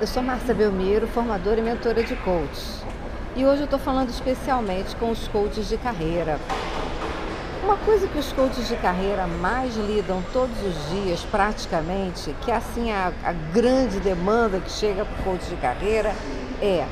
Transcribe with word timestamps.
Eu 0.00 0.08
sou 0.08 0.24
Márcia 0.24 0.52
Belmiro, 0.52 1.06
formadora 1.06 1.60
e 1.60 1.62
mentora 1.62 2.02
de 2.02 2.16
coaches. 2.16 2.82
E 3.36 3.46
hoje 3.46 3.60
eu 3.60 3.66
estou 3.66 3.78
falando 3.78 4.10
especialmente 4.10 4.96
com 4.96 5.08
os 5.08 5.28
coaches 5.28 5.68
de 5.68 5.76
carreira. 5.78 6.40
Uma 7.62 7.76
coisa 7.76 8.08
que 8.08 8.18
os 8.18 8.32
coaches 8.32 8.66
de 8.66 8.74
carreira 8.76 9.28
mais 9.28 9.76
lidam 9.76 10.20
todos 10.32 10.56
os 10.62 10.90
dias, 10.90 11.20
praticamente, 11.30 12.34
que 12.40 12.50
é 12.50 12.56
assim 12.56 12.90
a, 12.90 13.12
a 13.22 13.32
grande 13.32 14.00
demanda 14.00 14.58
que 14.58 14.70
chega 14.70 15.04
para 15.04 15.20
o 15.20 15.24
coach 15.24 15.48
de 15.48 15.56
carreira, 15.56 16.12
é 16.60 16.84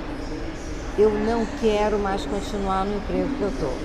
eu 0.96 1.10
não 1.10 1.44
quero 1.60 1.98
mais 1.98 2.24
continuar 2.24 2.84
no 2.84 2.96
emprego 2.96 3.28
que 3.34 3.42
eu 3.42 3.48
estou. 3.48 3.76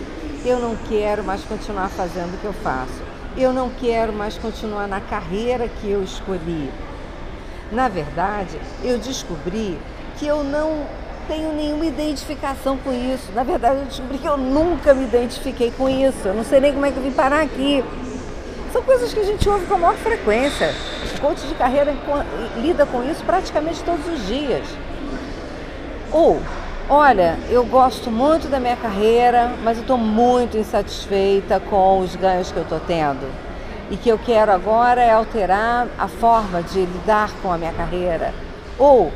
Eu 0.45 0.59
não 0.59 0.75
quero 0.87 1.23
mais 1.23 1.43
continuar 1.43 1.89
fazendo 1.89 2.35
o 2.35 2.37
que 2.37 2.45
eu 2.45 2.53
faço. 2.53 3.01
Eu 3.35 3.51
não 3.51 3.71
quero 3.71 4.13
mais 4.13 4.37
continuar 4.37 4.87
na 4.87 5.01
carreira 5.01 5.67
que 5.67 5.89
eu 5.89 6.03
escolhi. 6.03 6.71
Na 7.71 7.89
verdade, 7.89 8.57
eu 8.83 8.97
descobri 8.97 9.77
que 10.17 10.25
eu 10.25 10.43
não 10.43 10.85
tenho 11.27 11.51
nenhuma 11.53 11.85
identificação 11.85 12.77
com 12.77 12.91
isso. 12.91 13.31
Na 13.33 13.43
verdade, 13.43 13.79
eu 13.79 13.85
descobri 13.85 14.17
que 14.17 14.27
eu 14.27 14.37
nunca 14.37 14.93
me 14.93 15.03
identifiquei 15.03 15.71
com 15.71 15.89
isso. 15.89 16.27
Eu 16.27 16.33
não 16.33 16.45
sei 16.45 16.61
nem 16.61 16.73
como 16.73 16.85
é 16.85 16.91
que 16.91 16.97
eu 16.97 17.03
vim 17.03 17.11
parar 17.11 17.41
aqui. 17.41 17.83
São 18.71 18.81
coisas 18.81 19.13
que 19.13 19.19
a 19.19 19.23
gente 19.23 19.47
ouve 19.49 19.65
com 19.65 19.75
a 19.75 19.77
maior 19.77 19.95
frequência. 19.95 20.73
O 21.17 21.21
coach 21.21 21.45
de 21.45 21.55
carreira 21.55 21.93
lida 22.57 22.85
com 22.85 23.03
isso 23.03 23.23
praticamente 23.25 23.83
todos 23.83 24.07
os 24.07 24.25
dias. 24.25 24.65
Ou, 26.11 26.41
olha, 26.89 27.37
eu 27.49 27.65
gosto 27.65 28.09
muito 28.09 28.47
da 28.47 28.59
minha 28.59 28.77
carreira, 28.77 29.51
mas 29.61 29.77
eu 29.77 29.81
estou 29.81 29.97
muito 29.97 30.57
insatisfeita 30.57 31.59
com 31.59 31.99
os 31.99 32.15
ganhos 32.15 32.49
que 32.49 32.57
eu 32.57 32.63
estou 32.63 32.79
tendo 32.79 33.46
e 33.89 33.95
que 33.95 34.09
eu 34.09 34.17
quero 34.17 34.51
agora 34.51 35.01
é 35.01 35.11
alterar 35.11 35.87
a 35.97 36.07
forma 36.07 36.61
de 36.61 36.79
lidar 36.79 37.31
com 37.41 37.51
a 37.51 37.57
minha 37.57 37.71
carreira. 37.71 38.33
Ou, 38.77 39.11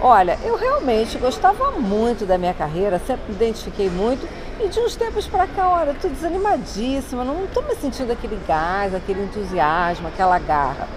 olha, 0.00 0.38
eu 0.42 0.56
realmente 0.56 1.18
gostava 1.18 1.72
muito 1.72 2.24
da 2.24 2.38
minha 2.38 2.54
carreira, 2.54 2.98
sempre 2.98 3.24
me 3.28 3.34
identifiquei 3.34 3.90
muito 3.90 4.26
e 4.60 4.68
de 4.68 4.80
uns 4.80 4.96
tempos 4.96 5.26
para 5.26 5.46
cá, 5.46 5.68
olha, 5.68 5.90
estou 5.90 6.10
desanimadíssima, 6.10 7.24
não 7.24 7.44
estou 7.44 7.62
me 7.64 7.74
sentindo 7.74 8.12
aquele 8.12 8.40
gás, 8.46 8.94
aquele 8.94 9.24
entusiasmo, 9.24 10.08
aquela 10.08 10.38
garra. 10.38 10.88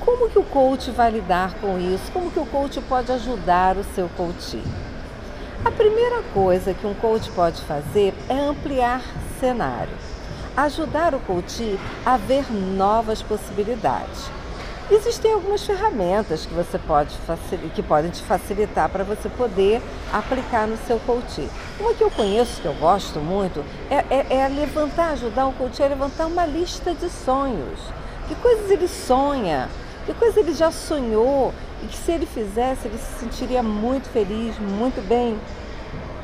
Como 0.00 0.28
que 0.28 0.38
o 0.38 0.42
coach 0.42 0.90
vai 0.90 1.10
lidar 1.10 1.54
com 1.60 1.78
isso? 1.78 2.10
Como 2.12 2.30
que 2.30 2.38
o 2.38 2.46
coach 2.46 2.80
pode 2.82 3.10
ajudar 3.12 3.76
o 3.76 3.84
seu 3.94 4.08
coach? 4.16 4.60
A 5.64 5.70
primeira 5.70 6.22
coisa 6.34 6.74
que 6.74 6.86
um 6.86 6.94
coach 6.94 7.30
pode 7.30 7.62
fazer 7.62 8.12
é 8.28 8.38
ampliar 8.38 9.00
cenário 9.40 10.13
ajudar 10.56 11.14
o 11.14 11.20
coach 11.20 11.78
a 12.04 12.16
ver 12.16 12.44
novas 12.52 13.22
possibilidades. 13.22 14.30
Existem 14.90 15.32
algumas 15.32 15.64
ferramentas 15.64 16.44
que 16.44 16.52
você 16.52 16.78
pode 16.78 17.16
que 17.74 17.82
podem 17.82 18.10
te 18.10 18.22
facilitar 18.22 18.90
para 18.90 19.02
você 19.02 19.30
poder 19.30 19.80
aplicar 20.12 20.66
no 20.66 20.76
seu 20.76 20.98
coach. 21.00 21.48
Uma 21.80 21.94
que 21.94 22.04
eu 22.04 22.10
conheço, 22.10 22.60
que 22.60 22.68
eu 22.68 22.74
gosto 22.74 23.18
muito, 23.18 23.64
é, 23.90 24.04
é, 24.10 24.36
é 24.36 24.48
levantar, 24.48 25.12
ajudar 25.12 25.46
o 25.46 25.52
coach 25.54 25.82
a 25.82 25.86
levantar 25.86 26.26
uma 26.26 26.44
lista 26.44 26.92
de 26.92 27.08
sonhos. 27.08 27.80
Que 28.28 28.34
coisas 28.34 28.70
ele 28.70 28.86
sonha, 28.86 29.70
que 30.04 30.12
coisas 30.12 30.36
ele 30.36 30.54
já 30.54 30.70
sonhou 30.70 31.54
e 31.82 31.86
que 31.86 31.96
se 31.96 32.12
ele 32.12 32.26
fizesse 32.26 32.86
ele 32.86 32.98
se 32.98 33.20
sentiria 33.20 33.62
muito 33.62 34.08
feliz, 34.10 34.58
muito 34.58 35.00
bem, 35.06 35.40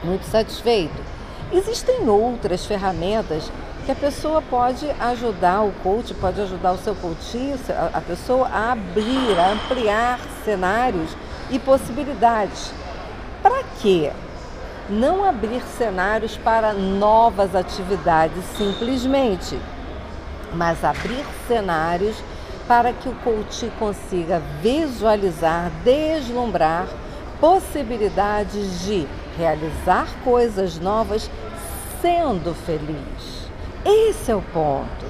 muito 0.04 0.26
satisfeito. 0.26 1.02
Existem 1.50 2.06
outras 2.08 2.66
ferramentas 2.66 3.50
que 3.90 4.06
a 4.06 4.10
pessoa 4.10 4.40
pode 4.40 4.88
ajudar 5.00 5.62
o 5.62 5.72
coach, 5.82 6.14
pode 6.14 6.40
ajudar 6.40 6.72
o 6.72 6.78
seu 6.78 6.94
coach, 6.94 7.36
a 7.92 8.00
pessoa 8.00 8.46
a 8.46 8.70
abrir, 8.70 9.36
a 9.36 9.50
ampliar 9.50 10.20
cenários 10.44 11.16
e 11.50 11.58
possibilidades. 11.58 12.72
Para 13.42 13.64
quê? 13.82 14.12
Não 14.88 15.24
abrir 15.24 15.60
cenários 15.76 16.36
para 16.36 16.72
novas 16.72 17.56
atividades 17.56 18.44
simplesmente, 18.56 19.58
mas 20.54 20.84
abrir 20.84 21.24
cenários 21.48 22.22
para 22.68 22.92
que 22.92 23.08
o 23.08 23.14
coach 23.24 23.72
consiga 23.76 24.40
visualizar, 24.62 25.68
deslumbrar 25.82 26.86
possibilidades 27.40 28.82
de 28.82 29.08
realizar 29.36 30.06
coisas 30.22 30.78
novas 30.78 31.28
sendo 32.00 32.54
feliz. 32.54 33.39
Esse 33.84 34.30
é 34.30 34.36
o 34.36 34.42
ponto. 34.42 35.06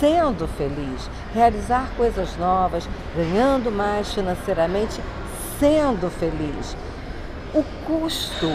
Sendo 0.00 0.48
feliz, 0.48 1.08
realizar 1.32 1.90
coisas 1.96 2.36
novas, 2.36 2.88
ganhando 3.16 3.70
mais 3.70 4.12
financeiramente, 4.12 5.00
sendo 5.58 6.10
feliz. 6.10 6.76
O 7.54 7.62
custo 7.84 8.48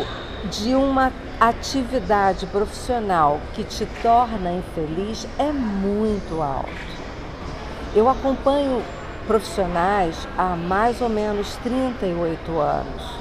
de 0.49 0.75
uma 0.75 1.11
atividade 1.39 2.45
profissional 2.47 3.39
que 3.53 3.63
te 3.63 3.85
torna 4.01 4.51
infeliz 4.51 5.27
é 5.37 5.51
muito 5.51 6.41
alto. 6.41 6.69
Eu 7.95 8.09
acompanho 8.09 8.81
profissionais 9.27 10.27
há 10.37 10.55
mais 10.55 11.01
ou 11.01 11.09
menos 11.09 11.55
38 11.63 12.57
anos. 12.59 13.13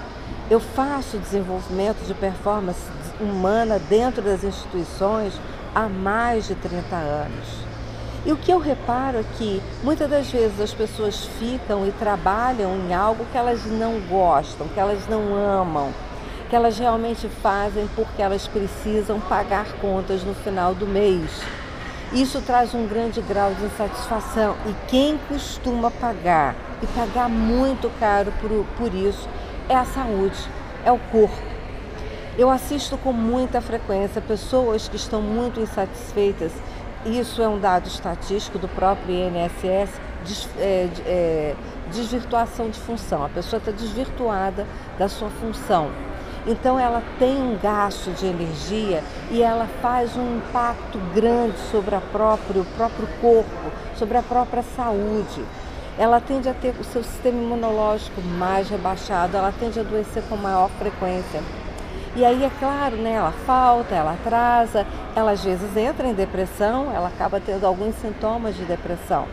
Eu 0.51 0.59
faço 0.59 1.19
desenvolvimento 1.19 2.05
de 2.05 2.15
performance 2.15 2.83
humana 3.21 3.79
dentro 3.79 4.23
das 4.23 4.43
instituições 4.43 5.33
há 5.75 5.89
mais 5.89 6.49
de 6.49 6.55
30 6.55 6.97
anos. 6.97 7.63
E 8.25 8.31
o 8.31 8.37
que 8.37 8.53
eu 8.53 8.59
reparo 8.61 9.19
é 9.19 9.25
que 9.37 9.61
muitas 9.83 10.09
das 10.09 10.31
vezes 10.31 10.61
as 10.61 10.73
pessoas 10.73 11.27
ficam 11.41 11.87
e 11.87 11.91
trabalham 11.93 12.77
em 12.77 12.95
algo 12.95 13.27
que 13.33 13.37
elas 13.37 13.65
não 13.67 13.99
gostam, 14.01 14.69
que 14.69 14.79
elas 14.79 15.09
não 15.09 15.35
amam, 15.35 15.93
que 16.49 16.55
elas 16.55 16.79
realmente 16.79 17.29
fazem 17.43 17.89
porque 17.97 18.23
elas 18.23 18.47
precisam 18.47 19.19
pagar 19.21 19.67
contas 19.81 20.23
no 20.23 20.35
final 20.35 20.73
do 20.73 20.87
mês. 20.87 21.43
Isso 22.13 22.41
traz 22.43 22.75
um 22.75 22.87
grande 22.87 23.21
grau 23.23 23.53
de 23.55 23.65
insatisfação 23.65 24.55
e 24.67 24.75
quem 24.87 25.19
costuma 25.29 25.91
pagar 25.91 26.55
e 26.81 26.87
pagar 26.89 27.29
muito 27.29 27.91
caro 27.99 28.33
por, 28.41 28.67
por 28.77 28.95
isso 28.95 29.29
é 29.69 29.75
a 29.75 29.85
saúde, 29.85 30.39
é 30.85 30.93
o 30.93 30.99
corpo. 31.11 31.52
Eu 32.39 32.49
assisto 32.49 32.97
com 32.97 33.13
muita 33.13 33.61
frequência 33.61 34.19
pessoas 34.23 34.89
que 34.89 34.97
estão 34.97 35.21
muito 35.21 35.61
insatisfeitas. 35.61 36.51
Isso 37.05 37.43
é 37.43 37.49
um 37.49 37.59
dado 37.59 37.89
estatístico 37.89 38.59
do 38.59 38.69
próprio 38.69 39.15
INSS, 39.15 40.01
des, 40.25 40.49
é, 40.57 40.89
é, 41.05 41.55
desvirtuação 41.93 42.71
de 42.71 42.79
função. 42.81 43.23
A 43.27 43.29
pessoa 43.29 43.59
está 43.59 43.71
desvirtuada 43.71 44.67
da 44.99 45.11
sua 45.11 45.29
função. 45.29 45.91
Então 46.47 46.81
ela 46.81 47.03
tem 47.19 47.37
um 47.37 47.59
gasto 47.59 48.11
de 48.13 48.25
energia 48.25 49.05
e 49.31 49.43
ela 49.43 49.69
faz 49.83 50.17
um 50.17 50.39
impacto 50.39 50.99
grande 51.15 51.59
sobre 51.71 51.95
a 51.95 52.01
próprio, 52.01 52.63
o 52.63 52.67
próprio 52.77 53.09
corpo, 53.21 53.71
sobre 53.95 54.17
a 54.17 54.23
própria 54.23 54.63
saúde. 54.75 55.45
Ela 55.99 56.19
tende 56.19 56.49
a 56.49 56.55
ter 56.55 56.75
o 56.81 56.85
seu 56.85 57.05
sistema 57.05 57.43
imunológico 57.43 58.23
mais 58.23 58.71
rebaixado, 58.71 59.37
ela 59.37 59.53
tende 59.53 59.79
a 59.79 59.83
adoecer 59.83 60.23
com 60.31 60.37
maior 60.37 60.71
frequência. 60.71 61.43
E 62.15 62.25
aí, 62.25 62.45
é 62.45 62.51
claro, 62.59 62.97
né, 62.97 63.13
ela 63.13 63.33
falta, 63.47 63.95
ela 63.95 64.13
atrasa, 64.13 64.87
ela 65.17 65.33
às 65.33 65.43
vezes 65.43 65.75
entra 65.77 66.07
em 66.07 66.13
depressão, 66.13 66.93
ela 66.95 67.09
acaba 67.09 67.41
tendo 67.41 67.67
alguns 67.67 67.95
sintomas 67.97 68.55
de 68.55 68.65
depressão. 68.65 69.27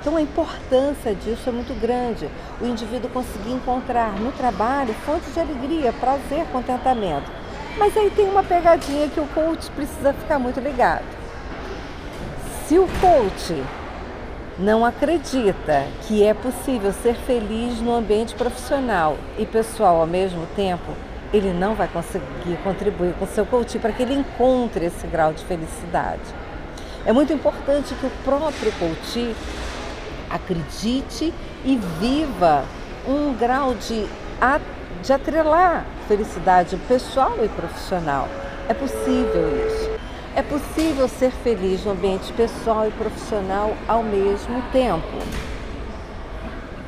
Então 0.00 0.16
a 0.16 0.22
importância 0.22 1.14
disso 1.14 1.48
é 1.48 1.52
muito 1.52 1.74
grande. 1.80 2.28
O 2.60 2.66
indivíduo 2.66 3.10
conseguir 3.10 3.52
encontrar 3.52 4.12
no 4.12 4.30
trabalho 4.32 4.94
fontes 5.04 5.34
de 5.34 5.40
alegria, 5.40 5.92
prazer, 5.94 6.46
contentamento. 6.52 7.28
Mas 7.76 7.96
aí 7.96 8.10
tem 8.10 8.28
uma 8.28 8.42
pegadinha 8.42 9.08
que 9.08 9.18
o 9.18 9.26
coach 9.28 9.68
precisa 9.72 10.12
ficar 10.12 10.38
muito 10.38 10.60
ligado. 10.60 11.04
Se 12.66 12.78
o 12.78 12.86
coach 13.00 13.60
não 14.58 14.84
acredita 14.84 15.86
que 16.02 16.22
é 16.22 16.32
possível 16.32 16.92
ser 16.92 17.14
feliz 17.14 17.80
no 17.80 17.94
ambiente 17.94 18.34
profissional 18.34 19.16
e 19.36 19.44
pessoal 19.44 20.00
ao 20.00 20.06
mesmo 20.06 20.46
tempo, 20.54 20.92
ele 21.32 21.52
não 21.52 21.74
vai 21.74 21.88
conseguir 21.88 22.56
contribuir 22.62 23.14
com 23.14 23.26
seu 23.26 23.44
coach 23.44 23.78
para 23.78 23.92
que 23.92 24.02
ele 24.02 24.14
encontre 24.14 24.86
esse 24.86 25.06
grau 25.06 25.32
de 25.32 25.44
felicidade. 25.44 26.22
É 27.04 27.12
muito 27.12 27.32
importante 27.32 27.94
que 27.94 28.06
o 28.06 28.10
próprio 28.24 28.72
coach 28.72 29.34
acredite 30.30 31.32
e 31.64 31.76
viva 32.00 32.64
um 33.06 33.34
grau 33.34 33.74
de, 33.74 34.06
de 35.02 35.12
atrelar 35.12 35.86
felicidade 36.08 36.76
pessoal 36.88 37.36
e 37.44 37.48
profissional. 37.48 38.28
É 38.68 38.74
possível 38.74 39.66
isso. 39.66 39.90
É 40.34 40.42
possível 40.42 41.08
ser 41.08 41.30
feliz 41.30 41.84
no 41.84 41.92
ambiente 41.92 42.32
pessoal 42.32 42.86
e 42.86 42.90
profissional 42.90 43.74
ao 43.88 44.02
mesmo 44.02 44.62
tempo. 44.72 45.06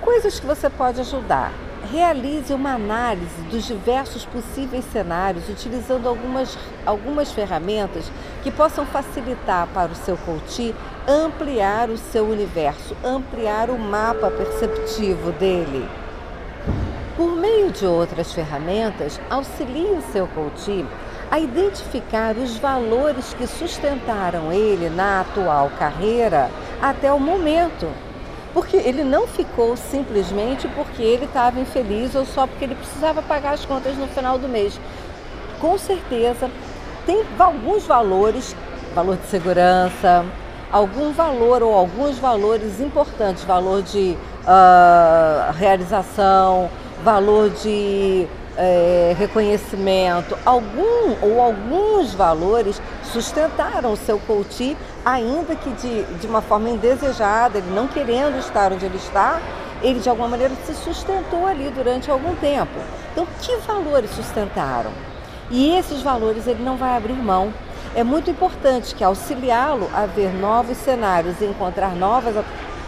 Coisas 0.00 0.38
que 0.38 0.46
você 0.46 0.69
pode 0.69 1.00
ajudar 1.00 1.52
realize 1.93 2.52
uma 2.52 2.75
análise 2.75 3.43
dos 3.50 3.64
diversos 3.67 4.25
possíveis 4.25 4.85
cenários 4.93 5.49
utilizando 5.49 6.08
algumas, 6.08 6.58
algumas 6.85 7.32
ferramentas 7.32 8.11
que 8.43 8.50
possam 8.50 8.85
facilitar 8.87 9.67
para 9.69 9.93
o 9.93 9.94
seu 9.94 10.17
coach 10.19 10.75
ampliar 11.08 11.88
o 11.88 11.96
seu 11.96 12.26
universo, 12.26 12.94
ampliar 13.02 13.70
o 13.70 13.79
mapa 13.79 14.31
perceptivo 14.31 15.32
dele. 15.32 15.88
Por 17.17 17.35
meio 17.35 17.70
de 17.70 17.87
outras 17.87 18.32
ferramentas, 18.32 19.19
auxilie 19.31 19.90
o 19.90 20.02
seu 20.12 20.26
coach 20.29 20.85
a 21.31 21.38
identificar 21.38 22.37
os 22.37 22.56
valores 22.58 23.35
que 23.35 23.46
sustentaram 23.46 24.52
ele 24.52 24.88
na 24.90 25.23
atual 25.23 25.70
carreira 25.79 26.50
até 26.81 27.12
o 27.12 27.19
momento. 27.19 27.88
Porque 28.52 28.76
ele 28.76 29.04
não 29.04 29.26
ficou 29.26 29.76
simplesmente 29.76 30.66
porque 30.68 31.02
ele 31.02 31.26
estava 31.26 31.60
infeliz 31.60 32.14
ou 32.14 32.24
só 32.24 32.46
porque 32.46 32.64
ele 32.64 32.74
precisava 32.74 33.22
pagar 33.22 33.52
as 33.54 33.64
contas 33.64 33.96
no 33.96 34.06
final 34.08 34.38
do 34.38 34.48
mês. 34.48 34.80
Com 35.60 35.76
certeza, 35.76 36.50
tem 37.04 37.24
alguns 37.38 37.86
valores, 37.86 38.54
valor 38.94 39.16
de 39.16 39.26
segurança, 39.26 40.24
algum 40.70 41.12
valor 41.12 41.62
ou 41.62 41.74
alguns 41.74 42.18
valores 42.18 42.80
importantes, 42.80 43.44
valor 43.44 43.82
de 43.82 44.16
uh, 44.44 45.52
realização, 45.52 46.70
valor 47.02 47.50
de 47.50 48.26
é, 48.58 49.14
reconhecimento, 49.16 50.37
algum 50.44 51.14
ou 51.22 51.40
alguns 51.40 52.12
valores 52.12 52.82
sustentaram 53.05 53.93
o 53.93 53.96
seu 53.96 54.19
coach, 54.19 54.76
ainda 55.05 55.55
que 55.55 55.70
de, 55.70 56.02
de 56.19 56.26
uma 56.26 56.43
forma 56.43 56.69
indesejada, 56.69 57.58
ele 57.58 57.70
não 57.70 57.87
querendo 57.87 58.37
estar 58.38 58.72
onde 58.72 58.84
ele 58.84 58.96
está, 58.96 59.40
ele 59.81 60.00
de 60.00 60.08
alguma 60.08 60.28
maneira 60.28 60.52
se 60.66 60.75
sustentou 60.75 61.46
ali 61.46 61.70
durante 61.70 62.10
algum 62.10 62.34
tempo. 62.34 62.72
Então, 63.12 63.26
que 63.40 63.56
valores 63.58 64.10
sustentaram? 64.10 64.90
E 65.50 65.76
esses 65.76 66.02
valores 66.02 66.46
ele 66.49 66.62
não 66.62 66.76
vai 66.76 66.96
abrir 66.96 67.14
mão. 67.14 67.54
É 67.94 68.02
muito 68.02 68.28
importante 68.28 68.94
que 68.94 69.04
auxiliá-lo 69.04 69.88
a 69.94 70.04
ver 70.04 70.34
novos 70.34 70.76
cenários 70.78 71.40
e 71.40 71.44
encontrar 71.44 71.94
novas, 71.94 72.44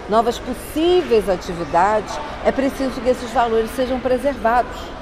novas 0.09 0.39
possíveis 0.39 1.29
atividades, 1.29 2.19
é 2.45 2.51
preciso 2.51 3.01
que 3.01 3.09
esses 3.09 3.31
valores 3.31 3.71
sejam 3.71 4.01
preservados. 4.01 5.00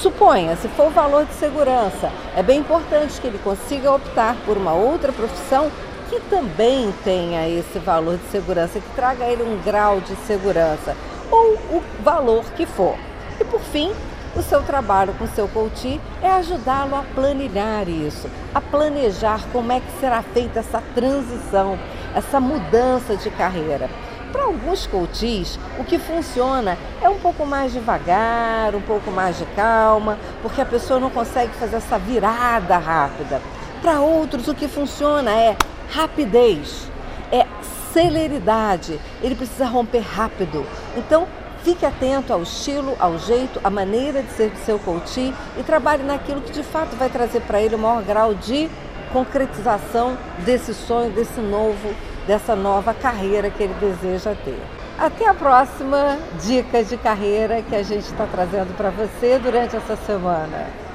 Suponha, 0.00 0.54
se 0.54 0.68
for 0.68 0.86
o 0.86 0.90
valor 0.90 1.24
de 1.24 1.34
segurança, 1.34 2.12
é 2.36 2.40
bem 2.40 2.60
importante 2.60 3.20
que 3.20 3.26
ele 3.26 3.40
consiga 3.42 3.90
optar 3.90 4.36
por 4.46 4.56
uma 4.56 4.72
outra 4.72 5.12
profissão 5.12 5.72
que 6.08 6.20
também 6.30 6.94
tenha 7.02 7.48
esse 7.48 7.80
valor 7.80 8.16
de 8.16 8.24
segurança, 8.30 8.78
que 8.78 8.94
traga 8.94 9.24
a 9.24 9.28
ele 9.28 9.42
um 9.42 9.60
grau 9.60 10.00
de 10.00 10.14
segurança, 10.24 10.96
ou 11.32 11.54
o 11.54 11.82
valor 12.00 12.44
que 12.56 12.64
for. 12.64 12.94
E 13.40 13.44
por 13.44 13.60
fim, 13.60 13.90
o 14.36 14.42
seu 14.42 14.62
trabalho 14.62 15.12
com 15.14 15.24
o 15.24 15.34
seu 15.34 15.48
coach 15.48 16.00
é 16.22 16.30
ajudá-lo 16.30 16.94
a 16.94 17.02
planilhar 17.12 17.88
isso, 17.88 18.30
a 18.54 18.60
planejar 18.60 19.40
como 19.52 19.72
é 19.72 19.80
que 19.80 19.98
será 19.98 20.22
feita 20.22 20.60
essa 20.60 20.80
transição, 20.94 21.76
essa 22.14 22.38
mudança 22.38 23.16
de 23.16 23.30
carreira. 23.30 23.90
Para 24.38 24.46
alguns 24.46 24.86
coaches, 24.86 25.58
o 25.80 25.84
que 25.84 25.98
funciona 25.98 26.78
é 27.02 27.08
um 27.08 27.18
pouco 27.18 27.44
mais 27.44 27.72
devagar, 27.72 28.72
um 28.72 28.80
pouco 28.80 29.10
mais 29.10 29.36
de 29.36 29.44
calma, 29.46 30.16
porque 30.40 30.60
a 30.60 30.64
pessoa 30.64 31.00
não 31.00 31.10
consegue 31.10 31.52
fazer 31.54 31.74
essa 31.74 31.98
virada 31.98 32.78
rápida. 32.78 33.42
Para 33.82 34.00
outros, 34.00 34.46
o 34.46 34.54
que 34.54 34.68
funciona 34.68 35.32
é 35.32 35.56
rapidez, 35.90 36.88
é 37.32 37.44
celeridade. 37.92 39.00
Ele 39.20 39.34
precisa 39.34 39.66
romper 39.66 40.04
rápido. 40.08 40.64
Então, 40.96 41.26
fique 41.64 41.84
atento 41.84 42.32
ao 42.32 42.44
estilo, 42.44 42.94
ao 43.00 43.18
jeito, 43.18 43.60
à 43.64 43.70
maneira 43.70 44.22
de 44.22 44.30
ser 44.30 44.50
do 44.50 44.58
seu 44.58 44.78
coach 44.78 45.34
e 45.58 45.62
trabalhe 45.64 46.04
naquilo 46.04 46.42
que 46.42 46.52
de 46.52 46.62
fato 46.62 46.94
vai 46.94 47.10
trazer 47.10 47.40
para 47.40 47.60
ele 47.60 47.74
o 47.74 47.78
maior 47.78 48.04
grau 48.04 48.34
de 48.34 48.70
concretização 49.12 50.16
desse 50.44 50.72
sonho, 50.72 51.10
desse 51.10 51.40
novo 51.40 51.92
dessa 52.28 52.54
nova 52.54 52.92
carreira 52.92 53.48
que 53.48 53.62
ele 53.62 53.74
deseja 53.80 54.34
ter. 54.44 54.60
Até 54.98 55.26
a 55.26 55.32
próxima 55.32 56.18
dica 56.44 56.84
de 56.84 56.98
carreira 56.98 57.62
que 57.62 57.74
a 57.74 57.82
gente 57.82 58.04
está 58.04 58.26
trazendo 58.26 58.76
para 58.76 58.90
você 58.90 59.38
durante 59.38 59.74
essa 59.74 59.96
semana. 59.96 60.87